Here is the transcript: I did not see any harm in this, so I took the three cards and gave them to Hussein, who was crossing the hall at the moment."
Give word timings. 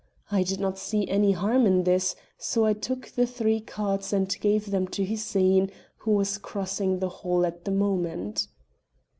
I 0.31 0.41
did 0.41 0.59
not 0.59 0.79
see 0.79 1.07
any 1.07 1.33
harm 1.33 1.67
in 1.67 1.83
this, 1.83 2.15
so 2.39 2.65
I 2.65 2.73
took 2.73 3.09
the 3.09 3.27
three 3.27 3.59
cards 3.59 4.11
and 4.11 4.35
gave 4.39 4.71
them 4.71 4.87
to 4.87 5.05
Hussein, 5.05 5.69
who 5.97 6.09
was 6.13 6.39
crossing 6.39 6.97
the 6.97 7.09
hall 7.21 7.45
at 7.45 7.65
the 7.65 7.71
moment." 7.71 8.47